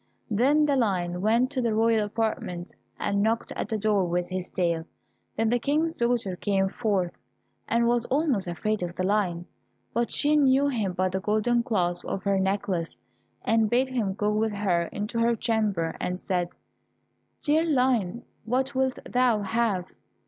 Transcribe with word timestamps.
Then 0.31 0.65
the 0.65 0.75
lion 0.75 1.21
went 1.21 1.51
to 1.51 1.61
the 1.61 1.75
royal 1.75 2.03
apartment, 2.07 2.73
and 2.99 3.21
knocked 3.21 3.51
at 3.51 3.69
the 3.69 3.77
door 3.77 4.03
with 4.05 4.29
his 4.29 4.49
tail. 4.49 4.85
Then 5.37 5.51
the 5.51 5.59
King's 5.59 5.95
daughter 5.95 6.35
came 6.35 6.69
forth, 6.69 7.11
and 7.67 7.85
was 7.85 8.05
almost 8.05 8.47
afraid 8.47 8.81
of 8.81 8.95
the 8.95 9.05
lion, 9.05 9.45
but 9.93 10.09
she 10.09 10.35
knew 10.35 10.67
him 10.69 10.93
by 10.93 11.09
the 11.09 11.19
golden 11.19 11.61
clasp 11.61 12.03
of 12.05 12.23
her 12.23 12.39
necklace, 12.39 12.97
and 13.45 13.69
bade 13.69 13.89
him 13.89 14.15
go 14.15 14.31
with 14.31 14.53
her 14.53 14.85
into 14.91 15.19
her 15.19 15.35
chamber, 15.35 15.95
and 16.01 16.19
said, 16.19 16.49
"Dear 17.43 17.63
Lion, 17.63 18.23
what 18.43 18.73
wilt 18.73 18.97
thou 19.05 19.43
have?" 19.43 19.85